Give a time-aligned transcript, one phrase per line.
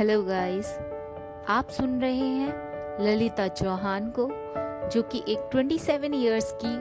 [0.00, 0.78] Hello guys
[1.48, 2.52] आप सुन रहे हैं
[3.00, 4.28] ललिता चौहान को,
[4.88, 6.76] जो कि एक 27 इयर्स की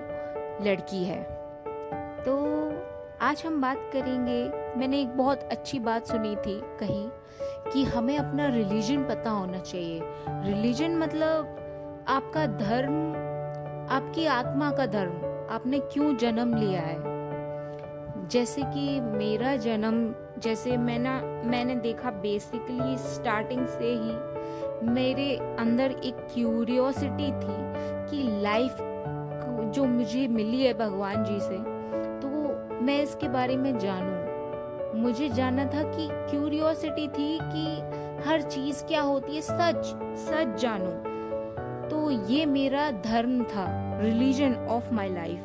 [0.69, 1.23] लड़की है।
[2.25, 2.37] तो
[3.21, 7.09] आज हम बात करेंगे, मैंने एक बहुत अच्छी बात सुनी थी कहीं,
[7.73, 11.45] कि हमें अपना रिलीजन पता होना चाहिए। रिलीजन मतलब
[12.07, 13.11] आपका धर्म,
[13.89, 15.13] आपकी आत्मा का धर्म।
[15.55, 16.97] आपने क्यों जन्म लिया है?
[18.27, 25.91] जैसे कि मेरा जन्म जैसे मैं ना, मैंने देखा बेसिकली स्टार्टिंग से ही मेरे अंदर
[25.91, 27.57] एक क्यूरियोसिटी थी
[28.09, 28.77] कि लाइफ
[29.75, 31.57] जो मुझे मिली है भगवान जी से
[32.21, 38.83] तो मैं इसके बारे में जानूं। मुझे जानना था कि क्यूरियोसिटी थी कि हर चीज़
[38.83, 39.85] क्या होती है, सच
[40.19, 43.67] सच जानूं। तो ये मेरा धर्म था
[44.02, 45.39] रिलीजन ऑफ़ माई लाइफ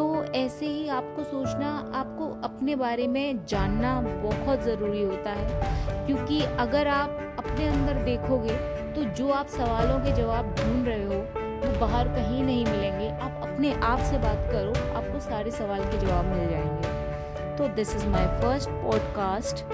[0.00, 6.40] तो ऐसे ही आपको सोचना, आपको अपने बारे में जानना बहुत ज़रूरी होता है। क्योंकि
[6.42, 8.54] अगर आप अपने अंदर देखोगे
[8.94, 11.20] तो जो आप सवालों के जवाब ढूंढ रहे हो,
[11.64, 15.98] वो बाहर कहीं नहीं मिलेंगे। आप अपने आप से बात करो, आपको सारे सवाल के
[15.98, 19.64] जवाब मिल जाएँगे। तो this is my first podcast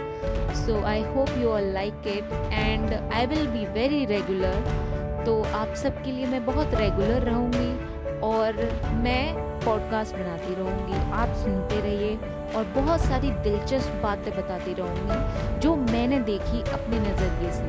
[0.56, 5.74] so I hope you all like it and I will be very regular तो आप
[5.74, 8.52] सबके लिए मैं बहुत रेगुलर रहूँगी। और
[8.94, 12.16] मैं पॉडकास्ट बनाती रहूँगी। आप सुनते रहिए
[12.56, 17.64] और बहुत सारी दिलचस्प बातें बताती रहूँगी, जो मैंने देखी अपने नज़रिए से।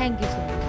[0.00, 0.63] Thank you so much